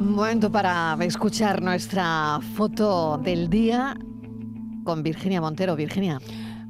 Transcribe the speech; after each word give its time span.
Momento 0.00 0.50
para 0.50 0.96
escuchar 1.02 1.60
nuestra 1.60 2.40
foto 2.54 3.18
del 3.18 3.50
día 3.50 3.94
con 4.82 5.02
Virginia 5.02 5.42
Montero. 5.42 5.76
Virginia. 5.76 6.18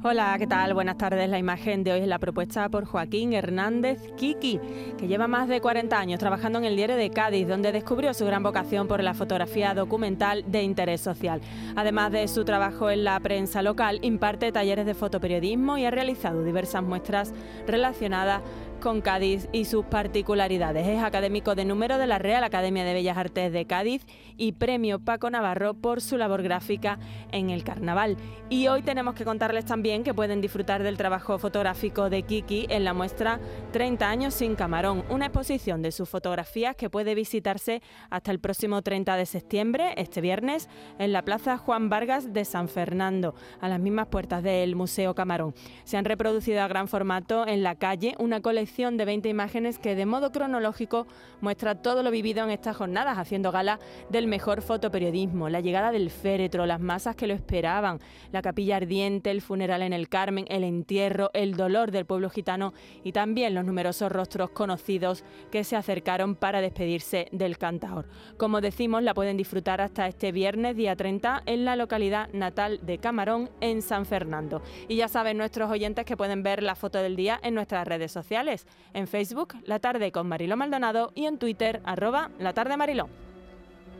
Hola, 0.03 0.35
¿qué 0.37 0.47
tal? 0.47 0.73
Buenas 0.73 0.97
tardes. 0.97 1.29
La 1.29 1.39
imagen 1.39 1.85
de 1.85 1.93
hoy 1.93 2.01
es 2.01 2.07
la 2.07 2.19
propuesta 2.19 2.67
por 2.67 2.83
Joaquín 2.83 3.31
Hernández 3.31 4.01
Kiki, 4.17 4.59
que 4.97 5.07
lleva 5.07 5.29
más 5.29 5.47
de 5.47 5.61
40 5.61 5.97
años 5.97 6.19
trabajando 6.19 6.59
en 6.59 6.65
el 6.65 6.75
diario 6.75 6.97
de 6.97 7.09
Cádiz, 7.09 7.47
donde 7.47 7.71
descubrió 7.71 8.13
su 8.13 8.25
gran 8.25 8.43
vocación 8.43 8.89
por 8.89 9.01
la 9.01 9.13
fotografía 9.13 9.73
documental 9.75 10.43
de 10.45 10.63
interés 10.63 10.99
social. 10.99 11.39
Además 11.77 12.11
de 12.11 12.27
su 12.27 12.43
trabajo 12.43 12.89
en 12.89 13.05
la 13.05 13.17
prensa 13.21 13.61
local, 13.61 13.99
imparte 14.01 14.51
talleres 14.51 14.85
de 14.85 14.93
fotoperiodismo 14.93 15.77
y 15.77 15.85
ha 15.85 15.91
realizado 15.91 16.43
diversas 16.43 16.83
muestras 16.83 17.31
relacionadas 17.65 18.41
con 18.81 18.99
Cádiz 19.01 19.47
y 19.53 19.65
sus 19.65 19.85
particularidades. 19.85 20.87
Es 20.87 21.03
académico 21.03 21.53
de 21.53 21.65
número 21.65 21.99
de 21.99 22.07
la 22.07 22.17
Real 22.17 22.43
Academia 22.43 22.83
de 22.83 22.93
Bellas 22.93 23.15
Artes 23.15 23.53
de 23.53 23.65
Cádiz 23.65 24.05
y 24.37 24.53
premio 24.53 24.99
Paco 24.99 25.29
Navarro 25.29 25.75
por 25.75 26.01
su 26.01 26.17
labor 26.17 26.41
gráfica 26.41 26.97
en 27.31 27.51
el 27.51 27.63
carnaval. 27.63 28.17
Y 28.49 28.67
hoy 28.67 28.81
tenemos 28.81 29.13
que 29.13 29.23
contarles 29.23 29.65
también 29.65 30.03
que 30.03 30.15
pueden 30.15 30.41
disfrutar 30.41 30.81
del 30.81 30.97
trabajo 30.97 31.37
fotográfico 31.37 32.09
de 32.09 32.23
Kiki 32.23 32.65
en 32.69 32.83
la 32.83 32.93
muestra 32.93 33.39
30 33.71 34.09
años 34.09 34.33
sin 34.33 34.55
camarón, 34.55 35.05
una 35.09 35.27
exposición 35.27 35.83
de 35.83 35.91
sus 35.91 36.09
fotografías 36.09 36.75
que 36.75 36.89
puede 36.89 37.13
visitarse 37.13 37.83
hasta 38.09 38.31
el 38.31 38.39
próximo 38.39 38.81
30 38.81 39.15
de 39.15 39.25
septiembre, 39.27 39.93
este 39.95 40.21
viernes, 40.21 40.67
en 40.97 41.13
la 41.13 41.21
Plaza 41.21 41.57
Juan 41.57 41.89
Vargas 41.89 42.33
de 42.33 42.43
San 42.45 42.67
Fernando, 42.67 43.35
a 43.61 43.69
las 43.69 43.79
mismas 43.79 44.07
puertas 44.07 44.41
del 44.41 44.75
Museo 44.75 45.13
Camarón. 45.13 45.53
Se 45.83 45.97
han 45.97 46.05
reproducido 46.05 46.61
a 46.61 46.67
gran 46.67 46.87
formato 46.87 47.47
en 47.47 47.61
la 47.61 47.75
calle 47.75 48.15
una 48.17 48.41
colección 48.41 48.70
de 48.71 49.05
20 49.05 49.27
imágenes 49.27 49.77
que 49.77 49.95
de 49.95 50.05
modo 50.05 50.31
cronológico 50.31 51.05
muestra 51.41 51.75
todo 51.75 52.03
lo 52.03 52.09
vivido 52.09 52.43
en 52.43 52.51
estas 52.51 52.77
jornadas, 52.77 53.17
haciendo 53.17 53.51
gala 53.51 53.79
del 54.09 54.27
mejor 54.27 54.61
fotoperiodismo, 54.61 55.49
la 55.49 55.59
llegada 55.59 55.91
del 55.91 56.09
féretro, 56.09 56.65
las 56.65 56.79
masas 56.79 57.17
que 57.17 57.27
lo 57.27 57.33
esperaban, 57.33 57.99
la 58.31 58.41
capilla 58.41 58.77
ardiente, 58.77 59.29
el 59.29 59.41
funeral 59.41 59.81
en 59.81 59.91
el 59.91 60.07
Carmen, 60.07 60.45
el 60.47 60.63
entierro, 60.63 61.29
el 61.33 61.57
dolor 61.57 61.91
del 61.91 62.05
pueblo 62.05 62.29
gitano 62.29 62.73
y 63.03 63.11
también 63.11 63.53
los 63.53 63.65
numerosos 63.65 64.11
rostros 64.11 64.51
conocidos 64.51 65.25
que 65.51 65.65
se 65.65 65.75
acercaron 65.75 66.35
para 66.35 66.61
despedirse 66.61 67.27
del 67.31 67.57
cantaor. 67.57 68.07
Como 68.37 68.61
decimos, 68.61 69.03
la 69.03 69.13
pueden 69.13 69.37
disfrutar 69.37 69.81
hasta 69.81 70.07
este 70.07 70.31
viernes, 70.31 70.77
día 70.77 70.95
30, 70.95 71.43
en 71.45 71.65
la 71.65 71.75
localidad 71.75 72.29
natal 72.31 72.79
de 72.81 72.97
Camarón, 72.99 73.49
en 73.59 73.81
San 73.81 74.05
Fernando. 74.05 74.61
Y 74.87 74.95
ya 74.95 75.09
saben 75.09 75.37
nuestros 75.37 75.69
oyentes 75.69 76.05
que 76.05 76.17
pueden 76.17 76.41
ver 76.41 76.63
la 76.63 76.75
foto 76.75 76.99
del 76.99 77.15
día 77.15 77.39
en 77.43 77.53
nuestras 77.53 77.85
redes 77.85 78.11
sociales 78.11 78.60
en 78.93 79.07
Facebook, 79.07 79.55
La 79.65 79.79
Tarde 79.79 80.11
con 80.11 80.27
Mariló 80.27 80.57
Maldonado 80.57 81.11
y 81.15 81.25
en 81.25 81.37
Twitter, 81.37 81.81
arroba 81.85 82.31
La 82.39 82.53
Tarde 82.53 82.77
Mariló. 82.77 83.09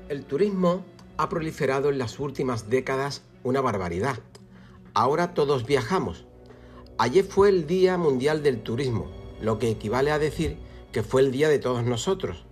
El 0.09 0.25
turismo 0.25 0.83
ha 1.17 1.29
proliferado 1.29 1.89
en 1.89 1.97
las 1.97 2.19
últimas 2.19 2.69
décadas 2.69 3.23
una 3.43 3.61
barbaridad. 3.61 4.19
Ahora 4.93 5.33
todos 5.33 5.65
viajamos. 5.65 6.25
Ayer 6.97 7.23
fue 7.23 7.49
el 7.49 7.67
Día 7.67 7.97
Mundial 7.97 8.43
del 8.43 8.61
Turismo, 8.61 9.09
lo 9.41 9.57
que 9.57 9.69
equivale 9.69 10.11
a 10.11 10.19
decir 10.19 10.57
que 10.91 11.03
fue 11.03 11.21
el 11.21 11.31
día 11.31 11.49
de 11.49 11.59
todos 11.59 11.83
nosotros, 11.83 12.45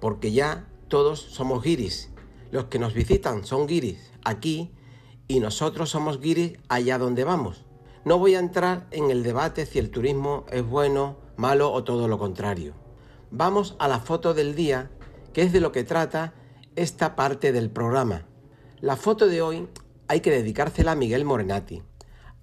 porque 0.00 0.32
ya 0.32 0.68
todos 0.88 1.20
somos 1.20 1.62
guiris. 1.62 2.10
Los 2.50 2.66
que 2.66 2.78
nos 2.78 2.94
visitan 2.94 3.44
son 3.44 3.66
guiris 3.66 4.12
aquí 4.24 4.70
y 5.28 5.40
nosotros 5.40 5.90
somos 5.90 6.20
guiris 6.20 6.58
allá 6.68 6.98
donde 6.98 7.24
vamos. 7.24 7.64
No 8.04 8.18
voy 8.18 8.34
a 8.34 8.38
entrar 8.38 8.86
en 8.90 9.10
el 9.10 9.22
debate 9.22 9.66
si 9.66 9.78
el 9.78 9.90
turismo 9.90 10.44
es 10.52 10.64
bueno 10.64 11.16
malo 11.36 11.72
o 11.72 11.84
todo 11.84 12.08
lo 12.08 12.18
contrario. 12.18 12.74
Vamos 13.30 13.76
a 13.78 13.88
la 13.88 14.00
foto 14.00 14.34
del 14.34 14.54
día, 14.54 14.90
que 15.32 15.42
es 15.42 15.52
de 15.52 15.60
lo 15.60 15.72
que 15.72 15.84
trata 15.84 16.34
esta 16.76 17.16
parte 17.16 17.52
del 17.52 17.70
programa. 17.70 18.26
La 18.80 18.96
foto 18.96 19.26
de 19.26 19.42
hoy 19.42 19.68
hay 20.08 20.20
que 20.20 20.30
dedicársela 20.30 20.92
a 20.92 20.96
Miguel 20.96 21.24
Morenati, 21.24 21.82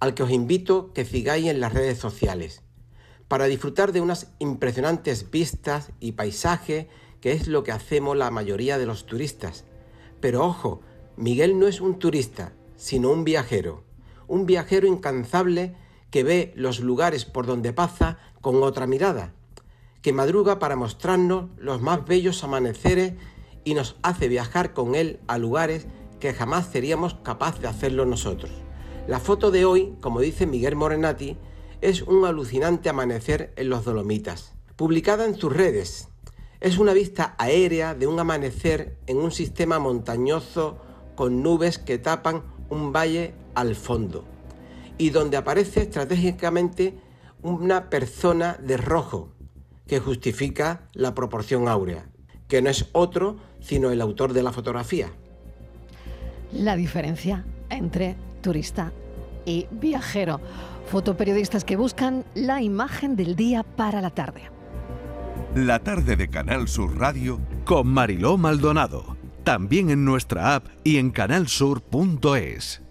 al 0.00 0.14
que 0.14 0.22
os 0.22 0.30
invito 0.30 0.92
que 0.92 1.04
sigáis 1.04 1.46
en 1.46 1.60
las 1.60 1.72
redes 1.72 1.98
sociales, 1.98 2.62
para 3.28 3.46
disfrutar 3.46 3.92
de 3.92 4.00
unas 4.00 4.32
impresionantes 4.38 5.30
vistas 5.30 5.92
y 6.00 6.12
paisaje 6.12 6.88
que 7.20 7.32
es 7.32 7.48
lo 7.48 7.62
que 7.64 7.72
hacemos 7.72 8.16
la 8.16 8.30
mayoría 8.30 8.76
de 8.76 8.86
los 8.86 9.06
turistas. 9.06 9.64
Pero 10.20 10.44
ojo, 10.44 10.82
Miguel 11.16 11.58
no 11.58 11.66
es 11.66 11.80
un 11.80 11.98
turista, 11.98 12.52
sino 12.76 13.10
un 13.10 13.24
viajero, 13.24 13.84
un 14.26 14.44
viajero 14.44 14.86
incansable 14.86 15.74
que 16.14 16.22
ve 16.22 16.52
los 16.54 16.78
lugares 16.78 17.24
por 17.24 17.44
donde 17.44 17.72
pasa 17.72 18.18
con 18.40 18.62
otra 18.62 18.86
mirada, 18.86 19.32
que 20.00 20.12
madruga 20.12 20.60
para 20.60 20.76
mostrarnos 20.76 21.46
los 21.58 21.82
más 21.82 22.06
bellos 22.06 22.44
amaneceres 22.44 23.14
y 23.64 23.74
nos 23.74 23.96
hace 24.02 24.28
viajar 24.28 24.74
con 24.74 24.94
él 24.94 25.18
a 25.26 25.38
lugares 25.38 25.88
que 26.20 26.32
jamás 26.32 26.68
seríamos 26.70 27.14
capaces 27.14 27.62
de 27.62 27.66
hacerlo 27.66 28.06
nosotros. 28.06 28.52
La 29.08 29.18
foto 29.18 29.50
de 29.50 29.64
hoy, 29.64 29.96
como 30.00 30.20
dice 30.20 30.46
Miguel 30.46 30.76
Morenati, 30.76 31.36
es 31.80 32.02
un 32.02 32.24
alucinante 32.24 32.88
amanecer 32.88 33.52
en 33.56 33.68
los 33.68 33.84
Dolomitas, 33.84 34.54
publicada 34.76 35.24
en 35.24 35.34
sus 35.34 35.52
redes. 35.52 36.10
Es 36.60 36.78
una 36.78 36.92
vista 36.92 37.34
aérea 37.38 37.96
de 37.96 38.06
un 38.06 38.20
amanecer 38.20 38.98
en 39.08 39.16
un 39.16 39.32
sistema 39.32 39.80
montañoso 39.80 40.78
con 41.16 41.42
nubes 41.42 41.78
que 41.78 41.98
tapan 41.98 42.44
un 42.70 42.92
valle 42.92 43.34
al 43.56 43.74
fondo 43.74 44.32
y 44.98 45.10
donde 45.10 45.36
aparece 45.36 45.82
estratégicamente 45.82 46.94
una 47.42 47.90
persona 47.90 48.56
de 48.60 48.76
rojo, 48.76 49.34
que 49.86 50.00
justifica 50.00 50.88
la 50.92 51.14
proporción 51.14 51.68
áurea, 51.68 52.08
que 52.48 52.62
no 52.62 52.70
es 52.70 52.88
otro 52.92 53.36
sino 53.60 53.90
el 53.90 54.00
autor 54.00 54.32
de 54.32 54.42
la 54.42 54.52
fotografía. 54.52 55.10
La 56.52 56.76
diferencia 56.76 57.44
entre 57.70 58.16
turista 58.42 58.92
y 59.44 59.66
viajero. 59.70 60.40
Fotoperiodistas 60.86 61.64
que 61.64 61.76
buscan 61.76 62.24
la 62.34 62.62
imagen 62.62 63.16
del 63.16 63.36
día 63.36 63.62
para 63.62 64.00
la 64.00 64.10
tarde. 64.10 64.42
La 65.54 65.78
tarde 65.78 66.16
de 66.16 66.28
Canal 66.28 66.68
Sur 66.68 66.98
Radio 66.98 67.40
con 67.64 67.88
Mariló 67.88 68.36
Maldonado. 68.36 69.16
También 69.44 69.90
en 69.90 70.04
nuestra 70.04 70.54
app 70.54 70.66
y 70.84 70.98
en 70.98 71.10
canalsur.es. 71.10 72.83